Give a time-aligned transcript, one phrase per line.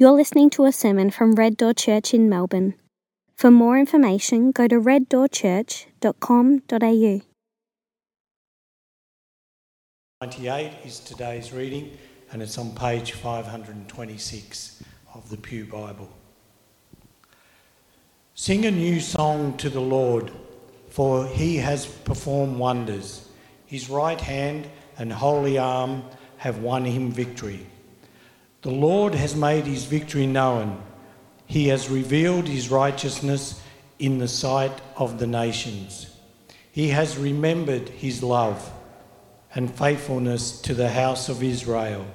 [0.00, 2.72] You're listening to a sermon from Red Door Church in Melbourne.
[3.34, 7.20] For more information, go to reddoorchurch.com.au.
[10.22, 11.98] 98 is today's reading,
[12.32, 14.82] and it's on page 526
[15.12, 16.08] of the Pew Bible.
[18.32, 20.32] Sing a new song to the Lord,
[20.88, 23.28] for he has performed wonders.
[23.66, 26.04] His right hand and holy arm
[26.38, 27.66] have won him victory.
[28.62, 30.82] The Lord has made his victory known.
[31.46, 33.60] He has revealed his righteousness
[33.98, 36.14] in the sight of the nations.
[36.70, 38.70] He has remembered his love
[39.54, 42.06] and faithfulness to the house of Israel.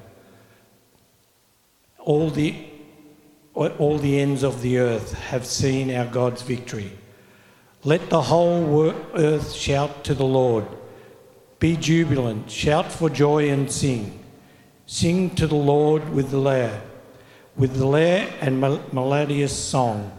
[1.99, 2.55] All the,
[3.53, 6.91] all the ends of the earth have seen our God's victory.
[7.83, 10.67] Let the whole earth shout to the Lord.
[11.59, 14.24] Be jubilant, shout for joy and sing.
[14.87, 16.81] Sing to the Lord with the lyre,
[17.55, 20.11] with the lyre and melodious song,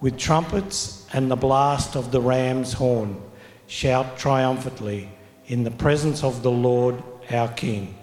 [0.00, 3.22] with trumpets and the blast of the ram's horn.
[3.66, 5.08] Shout triumphantly
[5.46, 7.94] in the presence of the Lord our King.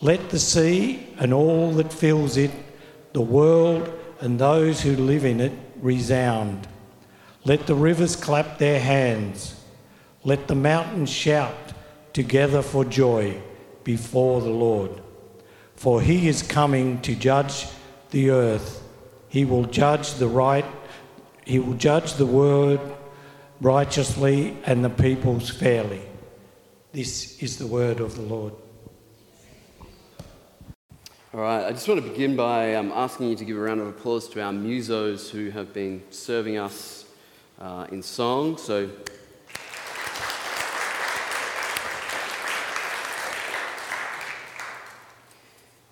[0.00, 2.50] Let the sea and all that fills it,
[3.12, 3.88] the world
[4.20, 6.66] and those who live in it, resound.
[7.44, 9.62] Let the rivers clap their hands.
[10.24, 11.54] Let the mountains shout
[12.12, 13.40] together for joy
[13.84, 15.00] before the Lord.
[15.76, 17.66] For he is coming to judge
[18.10, 18.82] the earth.
[19.28, 20.64] He will judge the right,
[21.44, 22.80] he will judge the word
[23.60, 26.02] righteously and the peoples fairly.
[26.92, 28.54] This is the word of the Lord.
[31.34, 33.80] All right, I just want to begin by um, asking you to give a round
[33.80, 37.04] of applause to our musos who have been serving us
[37.60, 38.56] uh, in song.
[38.56, 38.88] So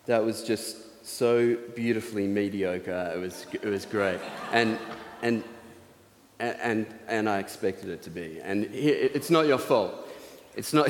[0.07, 3.13] that was just so beautifully mediocre.
[3.15, 4.19] It was, it was great.
[4.53, 4.79] And,
[5.23, 5.45] and,
[6.39, 8.41] and, and I expected it to be.
[8.43, 9.95] And it's not your fault.
[10.57, 10.89] It's not,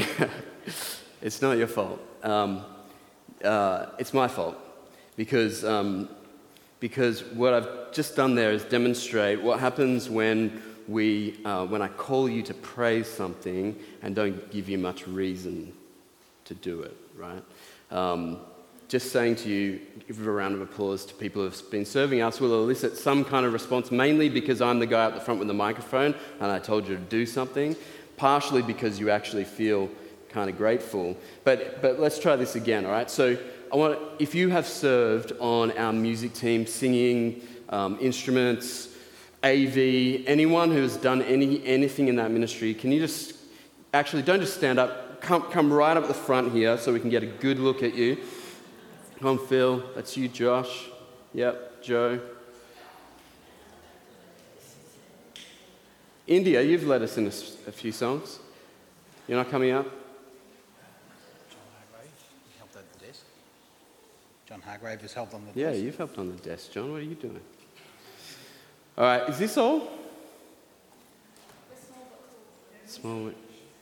[1.23, 2.01] it's not your fault.
[2.23, 2.65] Um,
[3.45, 4.57] uh, it's my fault.
[5.17, 6.09] Because, um,
[6.81, 11.89] because what I've just done there is demonstrate what happens when, we, uh, when I
[11.89, 15.73] call you to praise something and don't give you much reason
[16.47, 17.43] to do it, right?
[17.91, 18.41] Um,
[18.89, 22.21] just saying to you, give a round of applause to people who have been serving
[22.21, 25.39] us will elicit some kind of response, mainly because I'm the guy up the front
[25.39, 27.77] with the microphone and I told you to do something,
[28.17, 29.91] partially because you actually feel
[30.29, 31.17] kind of grateful.
[31.45, 33.11] But, but let's try this again, all right?
[33.11, 33.39] So
[33.73, 38.89] I want, if you have served on our music team, singing, um, instruments,
[39.43, 39.77] AV,
[40.27, 43.35] anyone who has done any, anything in that ministry, can you just,
[43.93, 47.11] actually, don't just stand up, come, come right up the front here so we can
[47.11, 48.19] get a good look at you.
[49.25, 49.83] Come on, Phil.
[49.95, 50.91] That's you, Josh.
[51.33, 52.21] Yep, Joe.
[56.27, 58.39] India, you've led us in a, a few songs.
[59.27, 59.87] You're not coming up?
[61.49, 62.11] John Hargrave
[62.59, 63.23] helped at the desk.
[64.47, 65.79] John Hargrave has helped on the yeah, desk.
[65.79, 66.93] Yeah, you've helped on the desk, John.
[66.93, 67.41] What are you doing?
[68.99, 69.89] All right, is this all?
[72.85, 73.33] Small.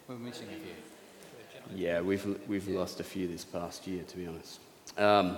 [0.06, 1.74] We're missing a few.
[1.84, 4.60] Yeah, we've, we've lost a few this past year, to be honest.
[4.96, 5.36] Um,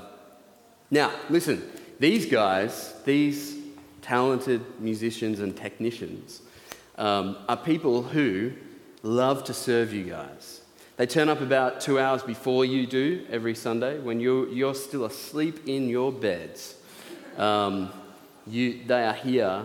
[0.91, 1.63] now, listen,
[1.99, 3.57] these guys, these
[4.03, 6.43] talented musicians and technicians,
[6.99, 8.53] um, are people who
[9.03, 10.61] love to serve you guys.
[10.97, 15.05] They turn up about two hours before you do every Sunday when you're, you're still
[15.05, 16.77] asleep in your beds.
[17.37, 17.93] Um,
[18.47, 19.65] you, they are here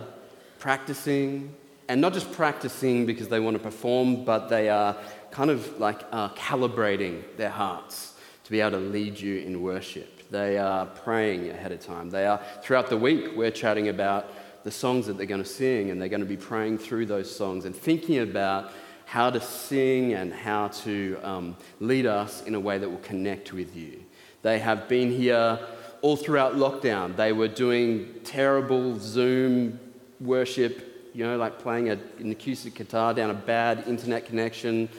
[0.57, 1.53] practicing,
[1.87, 4.97] and not just practicing because they want to perform, but they are
[5.31, 8.13] kind of like uh, calibrating their hearts
[8.49, 10.27] to be able to lead you in worship.
[10.31, 12.09] They are praying ahead of time.
[12.09, 14.25] They are, throughout the week, we're chatting about
[14.63, 17.29] the songs that they're going to sing, and they're going to be praying through those
[17.29, 18.71] songs and thinking about
[19.05, 23.53] how to sing and how to um, lead us in a way that will connect
[23.53, 24.03] with you.
[24.41, 25.59] They have been here
[26.01, 27.15] all throughout lockdown.
[27.15, 29.79] They were doing terrible Zoom
[30.19, 34.89] worship, you know, like playing an acoustic guitar down a bad internet connection.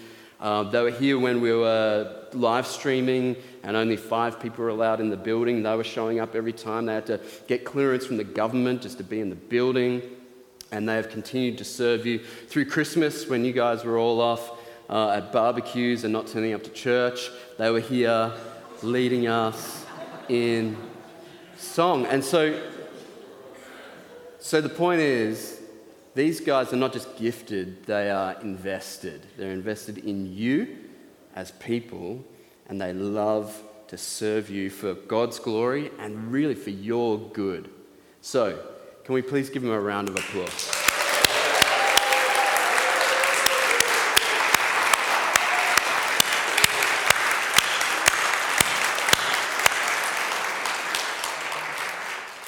[0.40, 5.00] Uh, they were here when we were live streaming and only five people were allowed
[5.00, 5.62] in the building.
[5.62, 6.86] They were showing up every time.
[6.86, 10.02] They had to get clearance from the government just to be in the building.
[10.72, 14.58] And they have continued to serve you through Christmas when you guys were all off
[14.88, 17.30] uh, at barbecues and not turning up to church.
[17.58, 18.32] They were here
[18.82, 19.84] leading us
[20.28, 20.76] in
[21.58, 22.06] song.
[22.06, 22.58] And so,
[24.38, 25.59] so the point is,
[26.14, 29.26] these guys are not just gifted, they are invested.
[29.36, 30.76] They're invested in you
[31.34, 32.24] as people,
[32.68, 37.70] and they love to serve you for God's glory and really for your good.
[38.20, 38.58] So,
[39.04, 40.89] can we please give them a round of applause?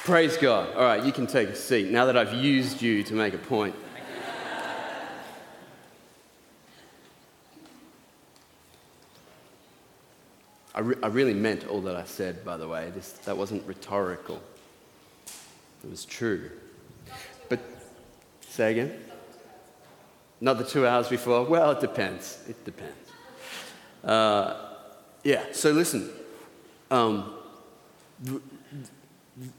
[0.03, 0.75] Praise God.
[0.75, 3.37] All right, you can take a seat now that I've used you to make a
[3.37, 3.73] point.
[10.75, 12.91] I, re- I really meant all that I said, by the way.
[12.93, 14.41] This, that wasn't rhetorical,
[15.85, 16.51] it was true.
[17.47, 17.61] But,
[18.41, 18.99] say again?
[20.41, 21.45] Another two hours before?
[21.45, 22.43] Well, it depends.
[22.49, 23.09] It depends.
[24.03, 24.67] Uh,
[25.23, 26.09] yeah, so listen.
[26.91, 27.35] Um,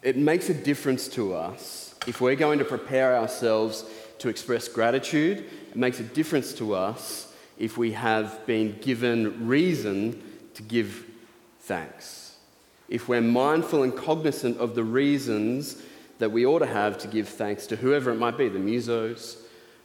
[0.03, 3.85] it makes a difference to us if we're going to prepare ourselves
[4.19, 5.45] to express gratitude.
[5.71, 10.23] It makes a difference to us if we have been given reason
[10.55, 11.07] to give
[11.61, 12.37] thanks.
[12.89, 15.83] If we're mindful and cognizant of the reasons
[16.19, 19.39] that we ought to have to give thanks to whoever it might be the musos,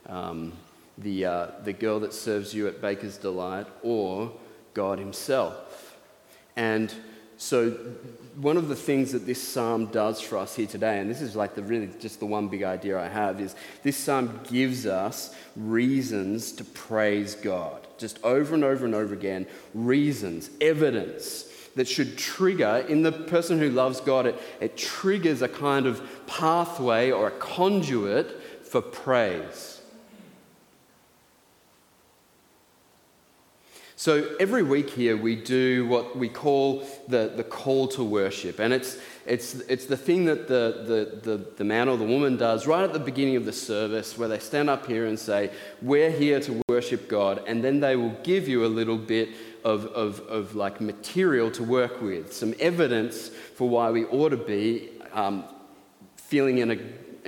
[0.07, 0.53] um,
[0.97, 4.31] the, uh, the girl that serves you at Baker's Delight, or
[4.73, 5.97] God Himself.
[6.55, 6.93] And
[7.37, 7.77] so,
[8.41, 11.35] one of the things that this psalm does for us here today, and this is
[11.35, 13.53] like the really just the one big idea I have, is
[13.83, 17.85] this psalm gives us reasons to praise God.
[17.97, 23.59] Just over and over and over again, reasons, evidence that should trigger in the person
[23.59, 29.78] who loves God, it, it triggers a kind of pathway or a conduit for praise.
[33.99, 38.59] So every week here we do what we call the, the call to worship.
[38.59, 42.37] And it's, it's, it's the thing that the, the, the, the man or the woman
[42.37, 45.51] does right at the beginning of the service where they stand up here and say,
[45.81, 47.43] We're here to worship God.
[47.45, 49.31] And then they will give you a little bit
[49.65, 54.37] of, of, of like material to work with, some evidence for why we ought to
[54.37, 55.43] be um,
[56.15, 56.77] feeling in a,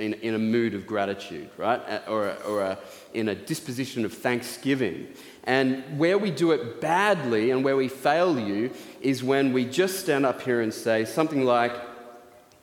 [0.02, 1.80] in, in, a mood of gratitude, right?
[2.08, 2.78] Or, a, or a,
[3.14, 5.06] in a disposition of thanksgiving.
[5.44, 10.00] And where we do it badly and where we fail you is when we just
[10.00, 11.72] stand up here and say something like,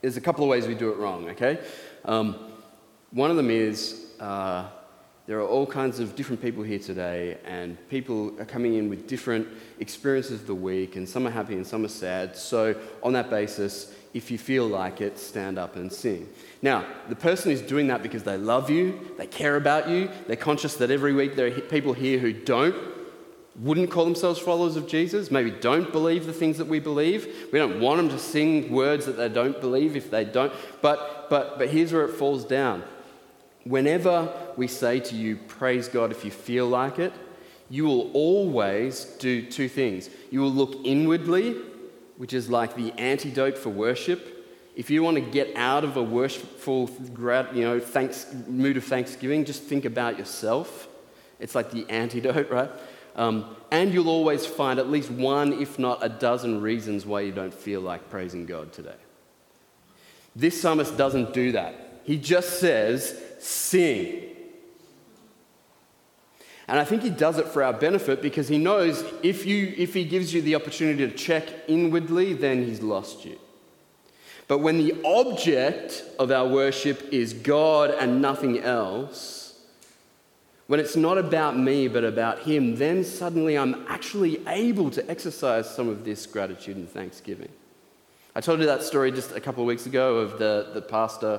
[0.02, 1.58] there's a couple of ways we do it wrong, okay?
[2.04, 2.36] Um,
[3.10, 4.66] one of them is, uh,
[5.26, 9.06] there are all kinds of different people here today, and people are coming in with
[9.06, 9.46] different
[9.78, 12.36] experiences of the week, and some are happy and some are sad.
[12.36, 16.28] So, on that basis, if you feel like it, stand up and sing.
[16.62, 20.36] Now, the person is doing that because they love you, they care about you, they're
[20.36, 22.74] conscious that every week there are people here who don't,
[23.58, 27.48] wouldn't call themselves followers of Jesus, maybe don't believe the things that we believe.
[27.52, 30.52] We don't want them to sing words that they don't believe if they don't.
[30.82, 32.82] But, but, but here's where it falls down.
[33.64, 37.12] Whenever we say to you, praise God if you feel like it,
[37.68, 40.10] you will always do two things.
[40.30, 41.56] You will look inwardly
[42.20, 44.39] which is like the antidote for worship.
[44.80, 46.88] If you want to get out of a worshipful
[47.52, 50.88] you know, thanks, mood of thanksgiving, just think about yourself.
[51.38, 52.70] It's like the antidote, right?
[53.14, 57.30] Um, and you'll always find at least one, if not a dozen, reasons why you
[57.30, 58.96] don't feel like praising God today.
[60.34, 62.00] This psalmist doesn't do that.
[62.04, 64.34] He just says, sing.
[66.66, 69.92] And I think he does it for our benefit because he knows if, you, if
[69.92, 73.38] he gives you the opportunity to check inwardly, then he's lost you.
[74.50, 79.54] But when the object of our worship is God and nothing else,
[80.66, 85.72] when it's not about me but about him, then suddenly I'm actually able to exercise
[85.72, 87.50] some of this gratitude and thanksgiving.
[88.34, 91.38] I told you that story just a couple of weeks ago of the, the pastor,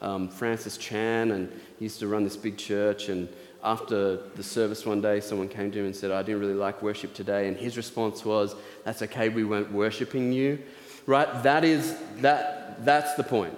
[0.00, 3.28] um, Francis Chan, and he used to run this big church and
[3.62, 6.82] after the service one day, someone came to him and said, I didn't really like
[6.82, 7.48] worship today.
[7.48, 10.60] And his response was, That's okay, we weren't worshiping you.
[11.06, 11.42] Right?
[11.42, 13.56] That is, that, that's the point.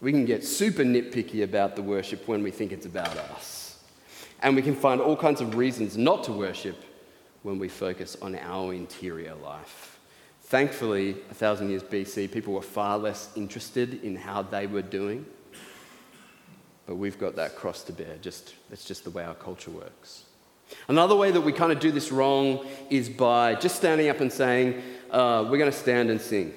[0.00, 3.82] We can get super nitpicky about the worship when we think it's about us.
[4.42, 6.76] And we can find all kinds of reasons not to worship
[7.42, 9.98] when we focus on our interior life.
[10.42, 15.26] Thankfully, a thousand years BC, people were far less interested in how they were doing
[16.86, 18.16] but we've got that cross to bear.
[18.22, 20.25] Just, that's just the way our culture works.
[20.88, 24.32] Another way that we kind of do this wrong is by just standing up and
[24.32, 26.52] saying, uh, we're going to stand and sing.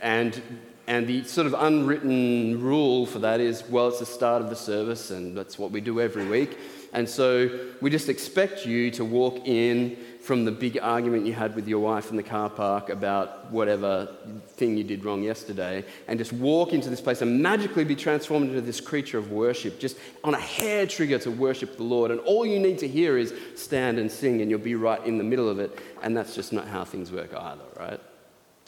[0.00, 0.40] And,
[0.86, 4.56] and the sort of unwritten rule for that is, well, it's the start of the
[4.56, 6.58] service, and that's what we do every week.
[6.92, 9.96] And so we just expect you to walk in
[10.28, 14.14] from the big argument you had with your wife in the car park about whatever
[14.46, 18.50] thing you did wrong yesterday and just walk into this place and magically be transformed
[18.50, 22.10] into this creature of worship, just on a hair trigger to worship the Lord.
[22.10, 25.16] And all you need to hear is stand and sing, and you'll be right in
[25.16, 25.78] the middle of it.
[26.02, 28.00] And that's just not how things work either, right?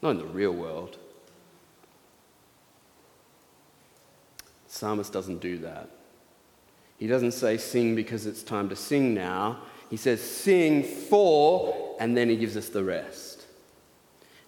[0.03, 0.97] Not in the real world.
[4.67, 5.91] Psalmist doesn't do that.
[6.97, 9.59] He doesn't say sing because it's time to sing now.
[9.91, 13.45] He says, sing for, and then he gives us the rest.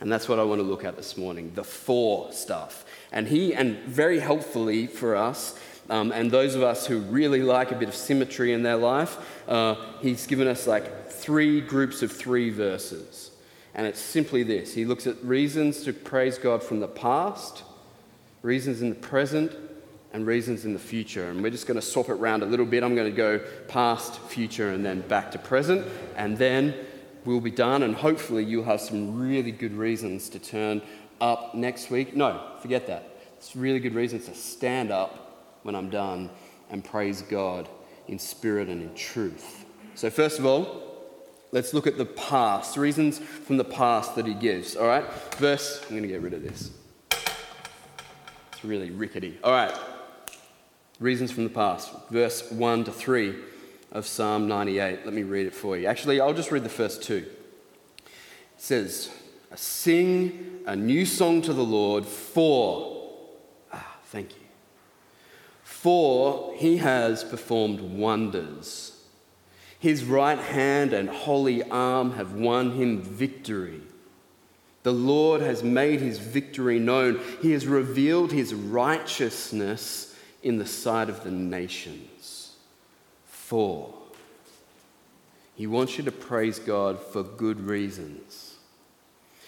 [0.00, 2.84] And that's what I want to look at this morning the for stuff.
[3.12, 5.58] And he, and very helpfully for us,
[5.90, 9.18] um, and those of us who really like a bit of symmetry in their life,
[9.48, 13.30] uh, he's given us like three groups of three verses.
[13.74, 17.62] And it's simply this He looks at reasons to praise God from the past,
[18.42, 19.52] reasons in the present,
[20.12, 21.30] and reasons in the future.
[21.30, 22.82] And we're just going to swap it around a little bit.
[22.82, 23.38] I'm going to go
[23.68, 25.86] past, future, and then back to present.
[26.16, 26.74] And then
[27.24, 27.82] we'll be done.
[27.82, 30.82] And hopefully, you'll have some really good reasons to turn
[31.20, 32.14] up next week.
[32.14, 33.08] No, forget that.
[33.38, 36.30] It's really good reasons to stand up when I'm done
[36.70, 37.68] and praise God
[38.08, 39.64] in spirit and in truth.
[39.94, 40.82] So, first of all,
[41.52, 44.76] let's look at the past, reasons from the past that he gives.
[44.76, 45.04] All right?
[45.36, 46.70] Verse, I'm going to get rid of this.
[47.10, 49.38] It's really rickety.
[49.42, 49.72] All right.
[51.02, 53.34] Reasons from the past, verse 1 to 3
[53.90, 55.00] of Psalm 98.
[55.04, 55.88] Let me read it for you.
[55.88, 57.26] Actually, I'll just read the first two.
[57.96, 58.12] It
[58.56, 59.10] says,
[59.56, 63.10] Sing a new song to the Lord, for,
[63.72, 64.46] ah, thank you,
[65.64, 69.02] for he has performed wonders.
[69.80, 73.80] His right hand and holy arm have won him victory.
[74.84, 77.18] The Lord has made his victory known.
[77.40, 80.10] He has revealed his righteousness
[80.42, 82.56] in the sight of the nations.
[83.24, 83.92] For
[85.54, 88.56] he wants you to praise God for good reasons.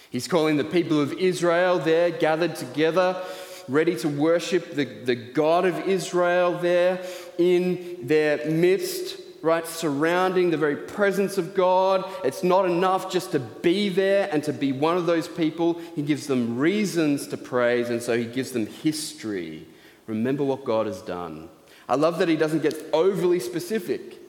[0.09, 3.21] He's calling the people of Israel there gathered together,
[3.67, 7.05] ready to worship the, the God of Israel there
[7.37, 12.09] in their midst, right, surrounding the very presence of God.
[12.23, 15.81] It's not enough just to be there and to be one of those people.
[15.95, 19.67] He gives them reasons to praise, and so he gives them history
[20.07, 21.49] Remember what God has done.
[21.87, 24.19] I love that he doesn't get overly specific.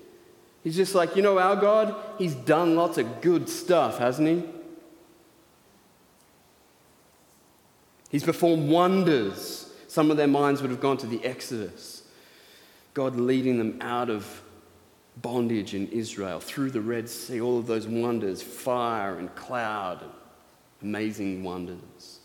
[0.62, 4.45] He's just like, you know, our God, he's done lots of good stuff, hasn't he?
[8.11, 9.73] He's performed wonders.
[9.88, 12.02] Some of their minds would have gone to the Exodus,
[12.95, 14.42] God leading them out of
[15.23, 20.04] bondage in Israel through the Red Sea, all of those wonders, fire and cloud,
[20.83, 22.15] amazing wonders.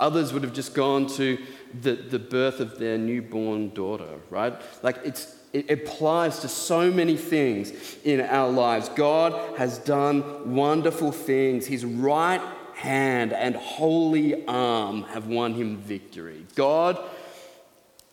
[0.00, 1.38] Others would have just gone to
[1.82, 4.54] the, the birth of their newborn daughter, right?
[4.82, 8.88] Like it's, it applies to so many things in our lives.
[8.88, 11.66] God has done wonderful things.
[11.66, 12.40] His right
[12.74, 16.46] hand and holy arm have won him victory.
[16.54, 16.98] God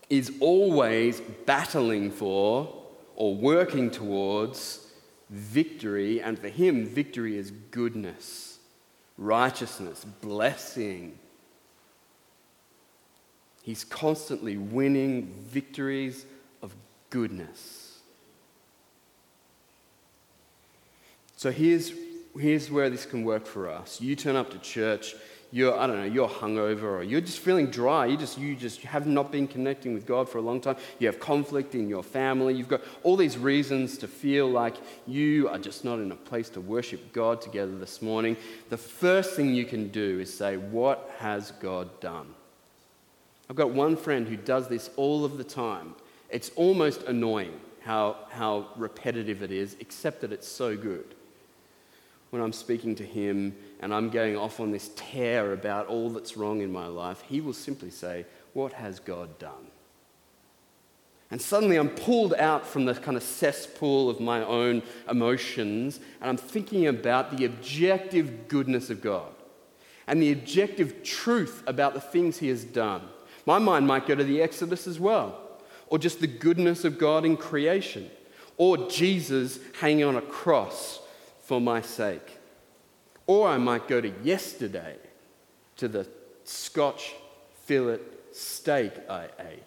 [0.10, 2.74] is always battling for
[3.16, 4.92] or working towards
[5.30, 8.60] victory, and for him, victory is goodness,
[9.18, 11.18] righteousness, blessing
[13.68, 16.26] He's constantly winning victories
[16.62, 16.74] of
[17.10, 18.00] goodness.
[21.36, 21.92] So here's,
[22.40, 24.00] here's where this can work for us.
[24.00, 25.16] You turn up to church,
[25.52, 28.06] you're, I don't know, you're hungover or you're just feeling dry.
[28.06, 30.78] You just, you just have not been connecting with God for a long time.
[31.00, 32.54] You have conflict in your family.
[32.54, 36.48] You've got all these reasons to feel like you are just not in a place
[36.52, 38.38] to worship God together this morning.
[38.70, 42.34] The first thing you can do is say, What has God done?
[43.50, 45.96] I've got one friend who does this all of the time.
[46.30, 51.16] It's almost annoying how, how repetitive it is, except that it's so good.
[52.30, 56.36] When I'm speaking to him and I'm going off on this tear about all that's
[56.36, 59.72] wrong in my life, he will simply say, What has God done?
[61.32, 66.30] And suddenly I'm pulled out from the kind of cesspool of my own emotions and
[66.30, 69.32] I'm thinking about the objective goodness of God
[70.08, 73.02] and the objective truth about the things He has done.
[73.48, 75.40] My mind might go to the Exodus as well,
[75.88, 78.12] or just the goodness of God in creation,
[78.58, 81.00] or Jesus hanging on a cross
[81.44, 82.40] for my sake.
[83.26, 84.98] Or I might go to yesterday,
[85.78, 86.06] to the
[86.44, 87.16] Scotch
[87.64, 88.00] fillet
[88.34, 89.64] steak I ate.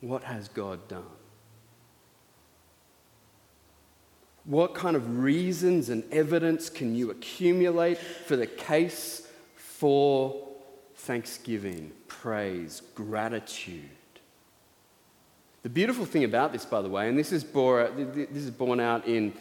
[0.00, 1.02] What has God done?
[4.44, 9.26] What kind of reasons and evidence can you accumulate for the case
[9.56, 10.43] for
[11.04, 13.90] thanksgiving, praise, gratitude.
[15.62, 18.80] The beautiful thing about this, by the way, and this is, born, this is borne
[18.80, 19.32] out in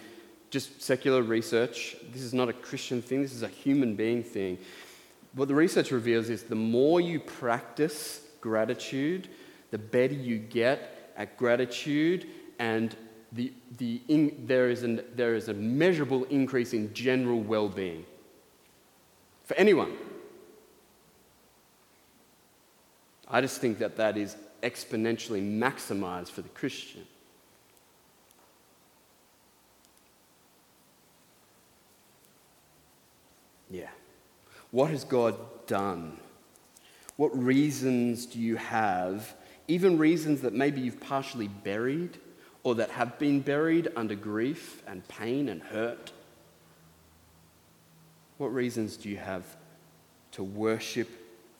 [0.50, 1.96] just secular research.
[2.12, 4.58] This is not a Christian thing, this is a human being thing.
[5.34, 9.30] What the research reveals is the more you practice gratitude,
[9.72, 12.28] the better you get at gratitude,
[12.60, 12.96] and
[13.32, 18.06] the, the in, there, is an, there is a measurable increase in general well being
[19.46, 19.92] for anyone.
[23.34, 27.02] I just think that that is exponentially maximized for the Christian.
[33.72, 33.90] Yeah.
[34.70, 35.36] What has God
[35.66, 36.20] done?
[37.18, 39.34] What reasons do you have,
[39.68, 42.20] even reasons that maybe you've partially buried
[42.62, 46.12] or that have been buried under grief and pain and hurt?
[48.38, 49.44] What reasons do you have
[50.34, 51.10] to worship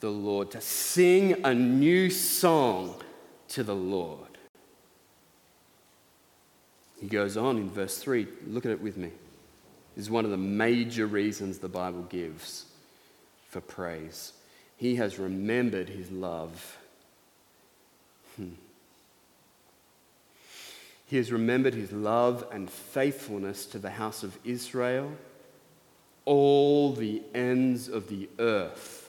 [0.04, 2.94] the Lord, to sing a new song
[3.48, 4.38] to the Lord?
[7.00, 8.28] He goes on in verse 3.
[8.48, 9.12] Look at it with me.
[9.96, 12.66] This is one of the major reasons the Bible gives
[13.48, 14.34] for praise.
[14.76, 16.78] He has remembered his love.
[18.36, 18.56] Hmm.
[21.06, 25.14] He has remembered his love and faithfulness to the house of Israel.
[26.26, 29.03] All the ends of the earth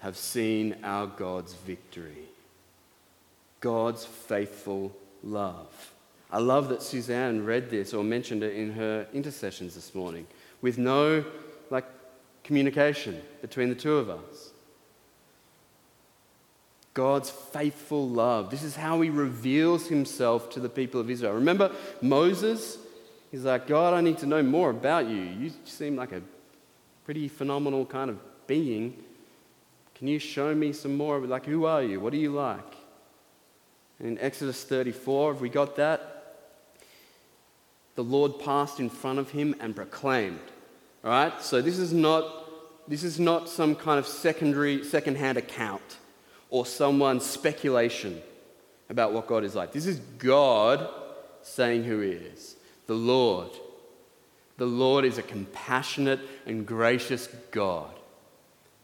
[0.00, 2.24] have seen our God's victory.
[3.60, 4.92] God's faithful
[5.22, 5.92] love.
[6.30, 10.26] I love that Suzanne read this or mentioned it in her intercessions this morning
[10.62, 11.24] with no
[11.70, 11.84] like
[12.44, 14.50] communication between the two of us.
[16.94, 18.50] God's faithful love.
[18.50, 21.34] This is how he reveals himself to the people of Israel.
[21.34, 22.78] Remember Moses?
[23.30, 25.16] He's like, God, I need to know more about you.
[25.16, 26.22] You seem like a
[27.04, 29.04] pretty phenomenal kind of being.
[30.00, 31.18] Can you show me some more?
[31.20, 32.00] Like, who are you?
[32.00, 32.74] What are you like?
[34.00, 36.38] In Exodus 34, have we got that?
[37.96, 40.40] The Lord passed in front of him and proclaimed.
[41.04, 41.42] All right?
[41.42, 45.98] So this is not, this is not some kind of secondary, second-hand account
[46.48, 48.22] or someone's speculation
[48.88, 49.70] about what God is like.
[49.70, 50.88] This is God
[51.42, 52.56] saying who He is.
[52.86, 53.50] The Lord.
[54.56, 57.94] The Lord is a compassionate and gracious God,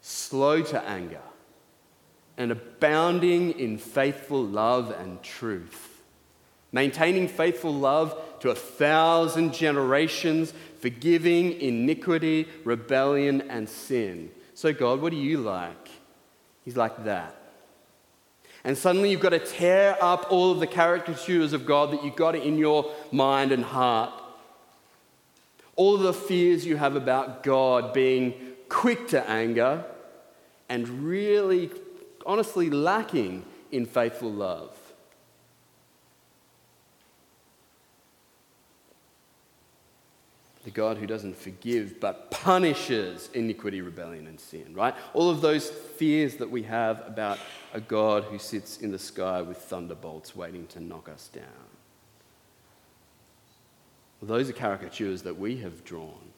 [0.06, 1.20] slow to anger,
[2.36, 6.00] and abounding in faithful love and truth,
[6.71, 14.30] maintaining faithful love to a thousand generations, forgiving iniquity, rebellion, and sin.
[14.54, 15.88] So, God, what are you like?
[16.64, 17.34] He's like that.
[18.62, 22.14] And suddenly you've got to tear up all of the caricatures of God that you've
[22.14, 24.12] got in your mind and heart.
[25.75, 28.34] All the fears you have about God being
[28.69, 29.84] quick to anger
[30.69, 31.71] and really,
[32.25, 34.76] honestly, lacking in faithful love.
[40.67, 44.97] the God who doesn't forgive but punishes iniquity, rebellion, and sin, right?
[45.15, 47.39] All of those fears that we have about
[47.73, 51.45] a God who sits in the sky with thunderbolts waiting to knock us down.
[54.21, 56.33] Well, those are caricatures that we have drawn.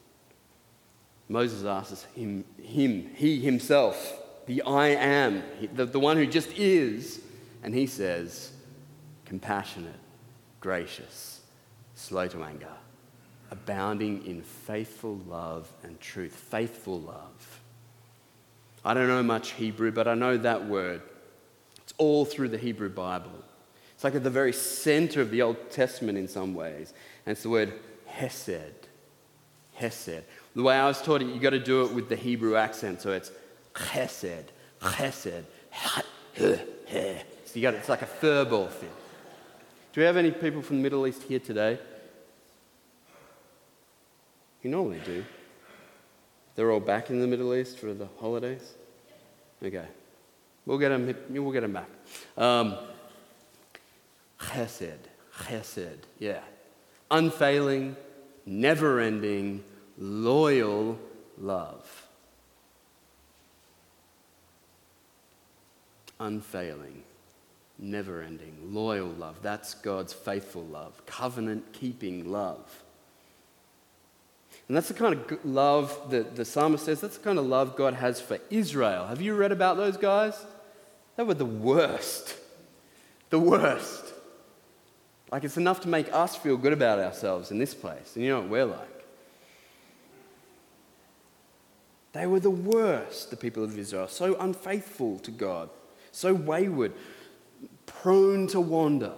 [1.31, 4.18] Moses asks him, him he himself,
[4.49, 7.21] the I am, the, the one who just is,
[7.63, 8.51] and he says,
[9.25, 9.95] compassionate,
[10.61, 11.41] gracious,
[11.95, 12.67] slow to anger
[13.51, 16.35] abounding in faithful love and truth.
[16.35, 17.61] Faithful love.
[18.85, 21.03] I don't know much Hebrew, but I know that word.
[21.83, 23.33] It's all through the Hebrew Bible.
[23.95, 26.93] It's like at the very center of the Old Testament in some ways.
[27.27, 27.73] And it's the word
[28.07, 28.87] hesed.
[29.75, 30.23] Hesed.
[30.55, 33.01] The way I was taught it, you've got to do it with the Hebrew accent.
[33.01, 33.33] So it's
[33.79, 34.45] chesed,
[34.81, 35.45] chesed,
[36.37, 38.91] so you got it's like a furball thing.
[39.93, 41.79] Do we have any people from the Middle East here today?
[44.63, 45.25] You normally do.
[46.55, 48.75] They're all back in the Middle East for the holidays?
[49.63, 49.87] Okay.
[50.67, 51.89] We'll get them, we'll get them back.
[52.37, 52.77] Um,
[54.41, 54.99] chesed.
[55.45, 55.99] Chesed.
[56.19, 56.41] Yeah.
[57.11, 57.97] Unfailing,
[58.45, 59.65] never ending,
[59.97, 60.99] loyal
[61.39, 62.08] love.
[66.21, 67.05] Unfailing,
[67.79, 69.41] never ending, loyal love.
[69.43, 72.83] That's God's faithful love, covenant keeping love.
[74.67, 77.77] And that's the kind of love that the psalmist says, that's the kind of love
[77.77, 79.07] God has for Israel.
[79.07, 80.45] Have you read about those guys?
[81.17, 82.37] They were the worst.
[83.31, 84.05] The worst.
[85.33, 88.15] Like it's enough to make us feel good about ourselves in this place.
[88.15, 89.05] And you know what we're like.
[92.13, 94.09] They were the worst, the people of Israel.
[94.09, 95.71] So unfaithful to God,
[96.19, 96.93] so wayward,
[97.87, 99.13] prone to wander.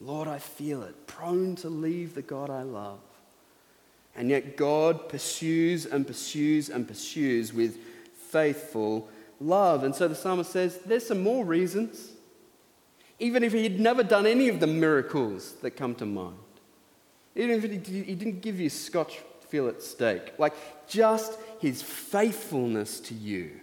[0.00, 1.08] Lord, I feel it.
[1.08, 3.00] Prone to leave the God I love.
[4.14, 7.76] And yet God pursues and pursues and pursues with
[8.14, 9.08] faithful
[9.40, 9.82] love.
[9.82, 12.12] And so the psalmist says, There's some more reasons.
[13.18, 16.36] Even if he had never done any of the miracles that come to mind,
[17.34, 20.54] even if he didn't give you scotch fillet steak, like
[20.88, 23.60] just his faithfulness to you,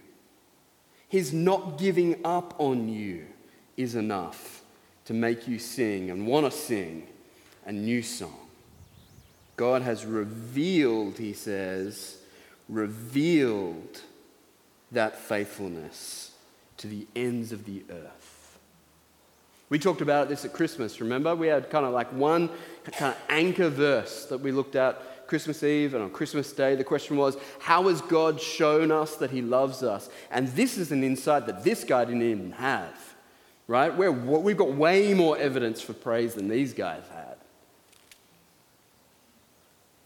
[1.10, 3.26] his not giving up on you
[3.76, 4.62] is enough
[5.06, 7.08] to make you sing and want to sing
[7.66, 8.36] a new song.
[9.56, 12.18] God has revealed, he says,
[12.70, 14.02] revealed
[14.92, 16.32] that faithfulness
[16.78, 18.60] to the ends of the earth.
[19.70, 21.36] We talked about this at Christmas, remember?
[21.36, 22.50] We had kind of like one
[22.92, 26.76] kind of anchor verse that we looked at Christmas Eve and on Christmas Day.
[26.76, 30.10] The question was, How has God shown us that He loves us?
[30.32, 33.16] And this is an insight that this guy didn't even have,
[33.68, 33.96] right?
[33.96, 37.36] We're, we've got way more evidence for praise than these guys had.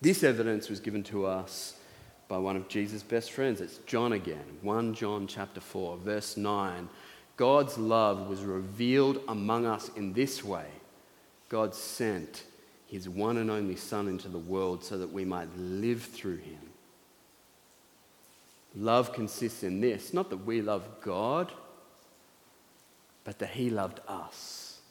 [0.02, 1.76] This evidence was given to us
[2.28, 3.62] by one of Jesus' best friends.
[3.62, 6.90] It's John again, 1 John chapter 4, verse 9.
[7.38, 10.68] God's love was revealed among us in this way
[11.50, 12.44] God sent
[12.92, 16.60] his one and only Son into the world so that we might live through him.
[18.76, 21.54] Love consists in this not that we love God,
[23.24, 24.82] but that he loved us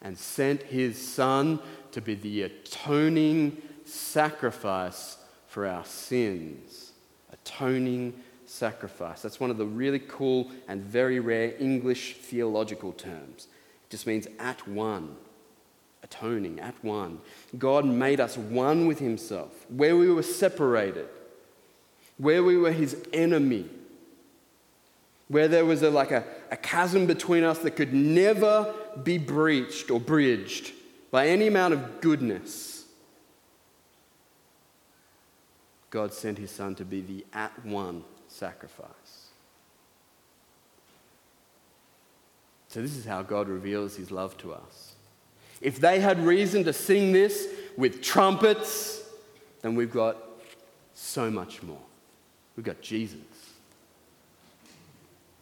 [0.00, 1.58] and sent his Son
[1.90, 5.16] to be the atoning sacrifice
[5.48, 6.92] for our sins.
[7.32, 8.14] Atoning
[8.46, 9.22] sacrifice.
[9.22, 13.48] That's one of the really cool and very rare English theological terms.
[13.88, 15.16] It just means at one.
[16.04, 17.18] Atoning, at one.
[17.58, 19.50] God made us one with Himself.
[19.68, 21.08] Where we were separated,
[22.18, 23.68] where we were His enemy,
[25.26, 29.90] where there was a, like a, a chasm between us that could never be breached
[29.90, 30.72] or bridged
[31.10, 32.74] by any amount of goodness
[35.94, 39.28] God sent his son to be the at one sacrifice.
[42.66, 44.93] So, this is how God reveals his love to us.
[45.60, 49.02] If they had reason to sing this with trumpets,
[49.62, 50.16] then we've got
[50.94, 51.80] so much more.
[52.56, 53.18] We've got Jesus.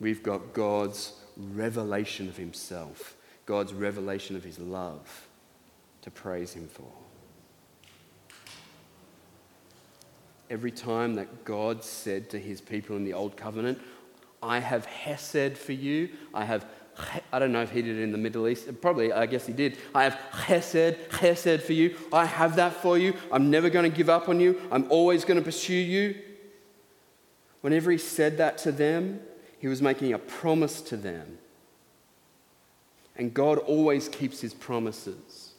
[0.01, 5.27] We've got God's revelation of himself, God's revelation of his love
[6.03, 6.90] to praise him for.
[10.53, 13.81] every time that God said to his people in the Old Covenant,
[14.42, 16.11] I have Hesed for you.
[16.35, 16.66] I have,
[17.33, 18.68] I don't know if he did it in the Middle East.
[18.81, 19.78] Probably, I guess he did.
[19.94, 21.96] I have Hesed, Hesed for you.
[22.12, 23.14] I have that for you.
[23.31, 24.61] I'm never going to give up on you.
[24.70, 26.16] I'm always going to pursue you.
[27.62, 29.20] Whenever he said that to them,
[29.59, 31.38] he was making a promise to them.
[33.16, 35.52] And God always keeps his promises.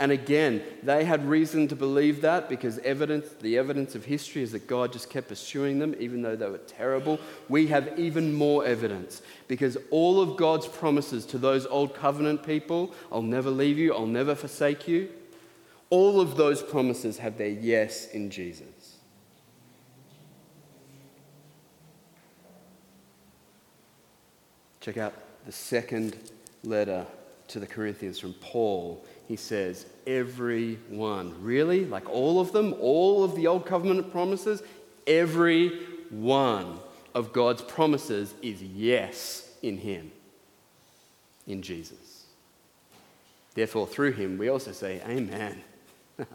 [0.00, 4.52] And again, they had reason to believe that because evidence, the evidence of history is
[4.52, 7.20] that God just kept pursuing them even though they were terrible.
[7.50, 12.94] We have even more evidence because all of God's promises to those old covenant people,
[13.12, 15.10] I'll never leave you, I'll never forsake you,
[15.90, 18.96] all of those promises have their yes in Jesus.
[24.80, 25.12] Check out
[25.44, 26.16] the second
[26.64, 27.04] letter
[27.50, 31.40] to the Corinthians from Paul he says, every one.
[31.40, 31.84] Really?
[31.84, 32.74] Like all of them?
[32.80, 34.60] All of the old covenant promises?
[35.06, 35.68] Every
[36.10, 36.80] one
[37.14, 40.10] of God's promises is yes in Him,
[41.46, 42.26] in Jesus.
[43.54, 45.62] Therefore, through Him, we also say, Amen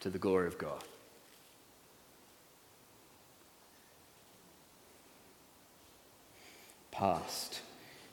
[0.00, 0.82] to the glory of God.
[6.90, 7.60] Past.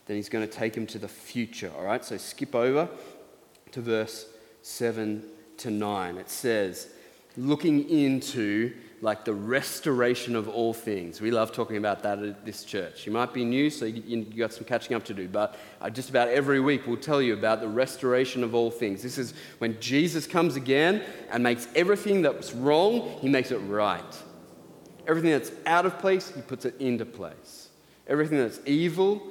[0.08, 1.72] Then He's going to take him to the future.
[1.78, 2.90] All right, so skip over
[3.72, 4.26] to verse
[4.64, 5.24] 7
[5.58, 6.18] to 9.
[6.18, 6.90] It says,
[7.38, 11.22] looking into like the restoration of all things.
[11.22, 13.06] We love talking about that at this church.
[13.06, 15.56] You might be new, so you, you got some catching up to do, but
[15.94, 19.04] just about every week we'll tell you about the restoration of all things.
[19.04, 24.24] This is when Jesus comes again and makes everything that's wrong, he makes it right.
[25.08, 27.70] Everything that's out of place, he puts it into place.
[28.08, 29.22] Everything that's evil,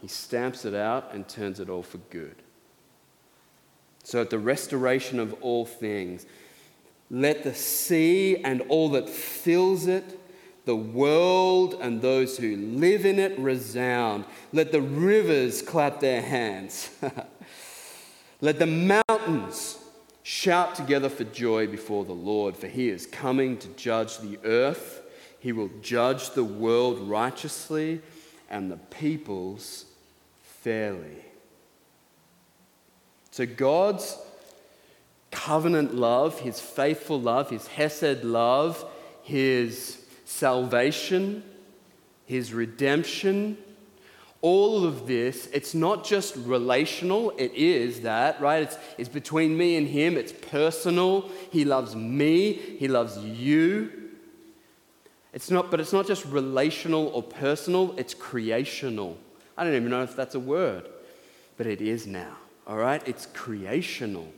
[0.00, 2.36] he stamps it out and turns it all for good.
[4.02, 6.24] So, at the restoration of all things,
[7.10, 10.18] let the sea and all that fills it,
[10.64, 14.24] the world and those who live in it resound.
[14.52, 16.90] Let the rivers clap their hands.
[18.40, 19.78] let the mountains
[20.22, 25.02] shout together for joy before the Lord, for he is coming to judge the earth.
[25.40, 28.00] He will judge the world righteously
[28.48, 29.86] and the peoples
[30.60, 31.24] fairly.
[33.30, 34.18] So God's
[35.30, 38.84] covenant love, his faithful love, his Hesed love,
[39.22, 41.42] his salvation,
[42.26, 43.56] his redemption,
[44.42, 48.62] all of this, it's not just relational, it is that, right?
[48.62, 51.28] It's, it's between me and him, it's personal.
[51.50, 53.92] He loves me, he loves you.
[55.34, 59.18] It's not, but it's not just relational or personal, it's creational.
[59.60, 60.88] I don't even know if that's a word,
[61.58, 62.34] but it is now,
[62.66, 63.06] all right?
[63.06, 64.32] It's creational.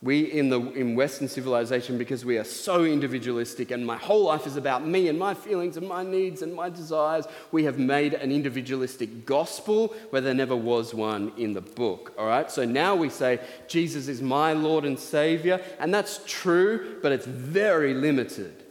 [0.00, 4.46] We in, the, in Western civilization, because we are so individualistic and my whole life
[4.46, 8.14] is about me and my feelings and my needs and my desires, we have made
[8.14, 12.14] an individualistic gospel where there never was one in the book.
[12.16, 12.48] All right?
[12.48, 17.26] So now we say, Jesus is my Lord and Savior, and that's true, but it's
[17.26, 18.62] very limited.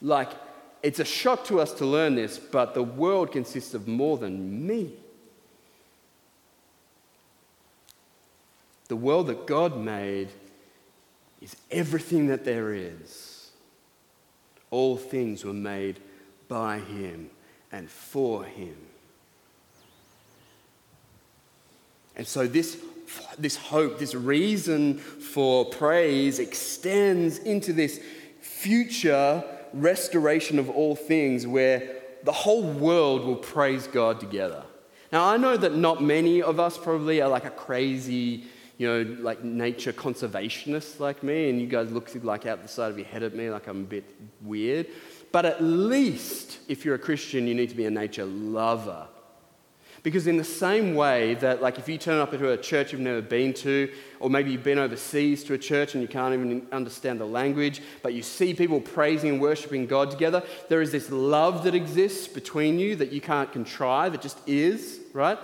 [0.00, 0.30] Like,
[0.82, 4.66] it's a shock to us to learn this, but the world consists of more than
[4.66, 4.92] me.
[8.88, 10.28] The world that God made
[11.40, 13.50] is everything that there is.
[14.70, 16.00] All things were made
[16.48, 17.30] by him
[17.70, 18.76] and for him.
[22.16, 22.82] And so, this,
[23.38, 28.00] this hope, this reason for praise extends into this
[28.40, 34.64] future restoration of all things where the whole world will praise God together.
[35.12, 38.44] Now, I know that not many of us probably are like a crazy
[38.80, 42.90] you know, like nature conservationist like me, and you guys look like out the side
[42.90, 44.04] of your head at me like I'm a bit
[44.40, 44.86] weird.
[45.32, 49.06] But at least, if you're a Christian, you need to be a nature lover.
[50.02, 53.00] Because, in the same way that, like, if you turn up to a church you've
[53.00, 56.66] never been to, or maybe you've been overseas to a church and you can't even
[56.72, 61.10] understand the language, but you see people praising and worshiping God together, there is this
[61.10, 65.38] love that exists between you that you can't contrive, it just is, right?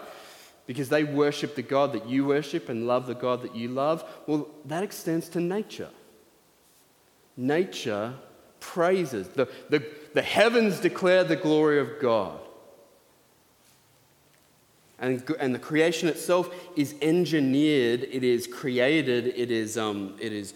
[0.67, 4.05] because they worship the God that you worship and love the God that you love,
[4.27, 5.91] well, that extends to nature.
[7.37, 8.15] Nature
[8.59, 9.29] praises.
[9.29, 12.41] The, the, the heavens declare the glory of God.
[14.99, 20.55] And, and the creation itself is engineered, it is created, it is, um, it, is,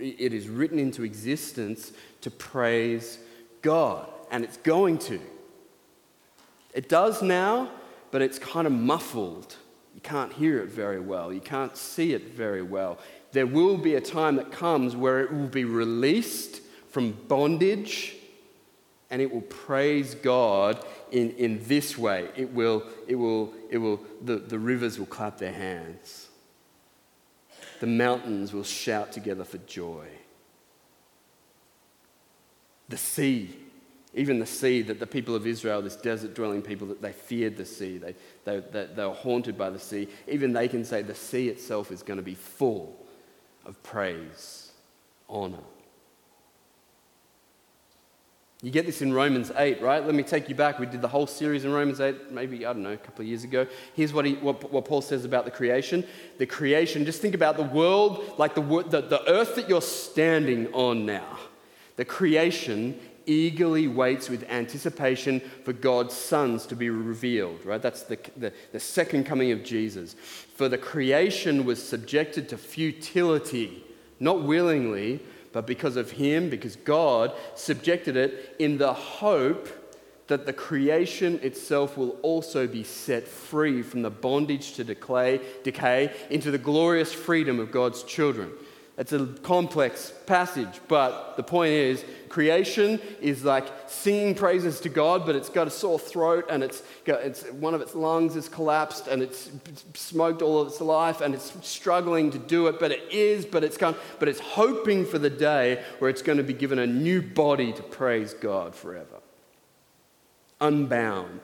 [0.00, 3.18] it is written into existence to praise
[3.60, 4.08] God.
[4.30, 5.20] And it's going to.
[6.72, 7.70] It does now,
[8.10, 9.56] but it's kind of muffled.
[9.94, 12.98] You can't hear it very well, you can't see it very well.
[13.32, 18.16] There will be a time that comes where it will be released from bondage
[19.12, 22.28] and it will praise God in, in this way.
[22.34, 26.28] It will, it will, it will, the, the rivers will clap their hands.
[27.78, 30.06] The mountains will shout together for joy.
[32.88, 33.54] The sea
[34.14, 37.56] even the sea, that the people of Israel, this desert dwelling people, that they feared
[37.56, 40.06] the sea, they, they, they, they were haunted by the sea.
[40.28, 42.94] Even they can say the sea itself is going to be full
[43.64, 44.72] of praise,
[45.28, 45.64] honor.
[48.62, 50.04] You get this in Romans 8, right?
[50.06, 50.78] Let me take you back.
[50.78, 53.28] We did the whole series in Romans 8, maybe, I don't know, a couple of
[53.28, 53.66] years ago.
[53.94, 56.06] Here's what, he, what, what Paul says about the creation.
[56.38, 60.72] The creation, just think about the world, like the, the, the earth that you're standing
[60.72, 61.40] on now.
[61.96, 67.82] The creation eagerly waits with anticipation for God's sons to be revealed, right?
[67.82, 70.14] That's the, the, the, second coming of Jesus.
[70.54, 73.84] For the creation was subjected to futility,
[74.20, 75.20] not willingly,
[75.52, 79.68] but because of Him, because God subjected it in the hope
[80.28, 86.50] that the creation itself will also be set free from the bondage to decay, into
[86.50, 88.50] the glorious freedom of God's children.
[89.02, 95.26] It's a complex passage, but the point is creation is like singing praises to God,
[95.26, 98.48] but it's got a sore throat and it's, got, it's one of its lungs is
[98.48, 99.50] collapsed and it's
[99.94, 103.64] smoked all of its life and it's struggling to do it, but it is, but
[103.64, 106.86] it's gone, but it's hoping for the day where it's going to be given a
[106.86, 109.18] new body to praise God forever.
[110.60, 111.40] Unbound.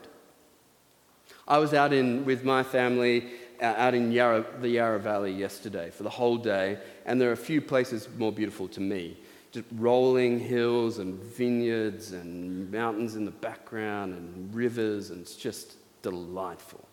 [1.49, 5.90] I was out in with my family Uh, out in Yarra, the Yarra Valley yesterday
[5.90, 9.16] for the whole day, and there are a few places more beautiful to me.
[9.51, 15.75] Just rolling hills and vineyards and mountains in the background and rivers, and it's just
[16.03, 16.87] delightful.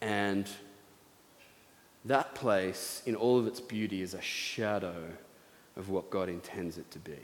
[0.00, 0.48] And
[2.04, 5.08] that place, in all of its beauty, is a shadow
[5.76, 7.18] of what God intends it to be.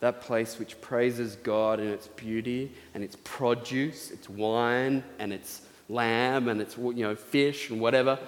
[0.00, 5.62] That place which praises God in its beauty and its produce, its wine and its
[5.88, 8.18] lamb and it's you know fish and whatever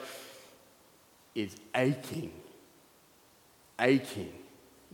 [1.35, 2.33] is aching
[3.81, 4.33] aching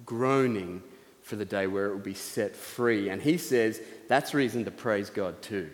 [0.05, 0.83] groaning
[1.23, 4.71] for the day where it will be set free and he says that's reason to
[4.71, 5.71] praise god too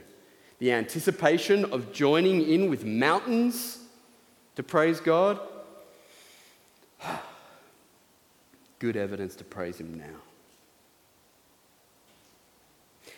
[0.62, 3.78] the anticipation of joining in with mountains
[4.55, 5.40] to praise God?
[8.78, 10.20] Good evidence to praise Him now.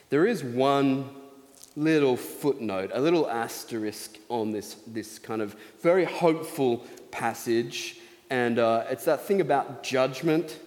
[0.09, 1.11] There is one
[1.77, 6.79] little footnote, a little asterisk on this, this kind of very hopeful
[7.11, 7.97] passage,
[8.31, 10.59] and uh, it's that thing about judgment.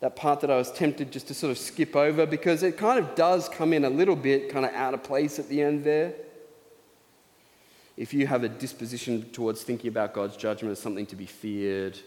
[0.00, 3.00] That part that I was tempted just to sort of skip over because it kind
[3.00, 5.82] of does come in a little bit kind of out of place at the end
[5.82, 6.14] there.
[7.96, 11.98] If you have a disposition towards thinking about God's judgment as something to be feared,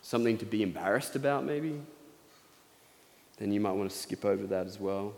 [0.00, 1.78] something to be embarrassed about, maybe,
[3.36, 5.12] then you might want to skip over that as well.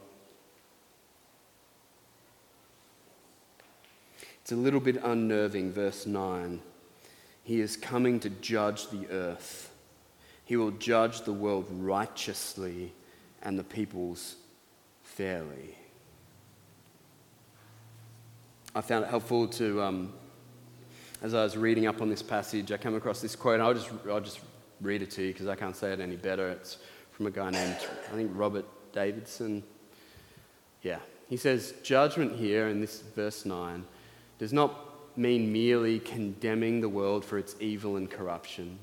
[4.51, 6.61] It's a little bit unnerving, verse 9.
[7.45, 9.73] He is coming to judge the earth.
[10.45, 12.93] He will judge the world righteously
[13.43, 14.35] and the peoples
[15.05, 15.77] fairly.
[18.75, 20.13] I found it helpful to, um,
[21.23, 23.75] as I was reading up on this passage, I came across this quote, and I'll
[23.75, 24.41] just, I'll just
[24.81, 26.49] read it to you because I can't say it any better.
[26.49, 26.79] It's
[27.13, 27.77] from a guy named,
[28.13, 29.63] I think, Robert Davidson.
[30.83, 30.99] Yeah.
[31.29, 33.85] He says, Judgment here in this verse 9
[34.41, 38.79] does not mean merely condemning the world for its evil and corruption.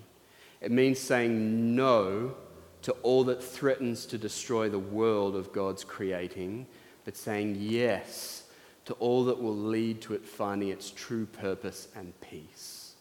[0.62, 2.36] It means saying no
[2.84, 6.67] to all that threatens to destroy the world of God's creating,
[7.06, 8.43] but saying yes
[8.86, 12.93] to all that will lead to it finding its true purpose and peace.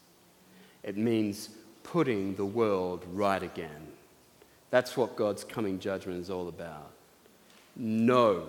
[0.82, 1.50] It means
[1.82, 3.86] putting the world right again.
[4.70, 6.90] That's what God's coming judgment is all about.
[7.76, 8.44] No,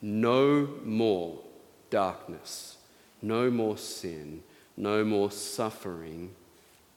[0.00, 1.38] no more
[1.90, 2.78] darkness,
[3.22, 4.42] no more sin,
[4.76, 6.30] no more suffering.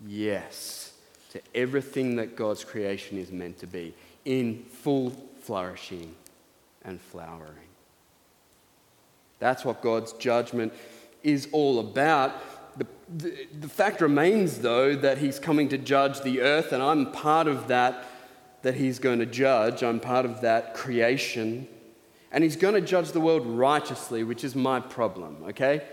[0.06, 0.94] Yes,
[1.32, 3.94] to everything that God's creation is meant to be
[4.26, 6.16] in full flourishing
[6.84, 7.70] and flowering.
[9.40, 10.74] That's what God's judgment
[11.24, 12.34] is all about.
[12.78, 17.12] The, the, the, fact remains, though, that He's coming to judge the earth, and I'm
[17.12, 18.06] part of that
[18.64, 19.84] that he's going to judge.
[19.84, 21.68] I'm part of that creation.
[22.32, 25.84] And he's going to judge the world righteously, which is my problem, okay?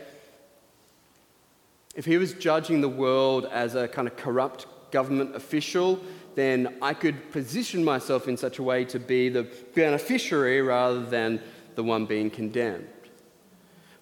[1.94, 6.00] If he was judging the world as a kind of corrupt government official,
[6.34, 11.40] then I could position myself in such a way to be the beneficiary rather than
[11.74, 12.88] the one being condemned.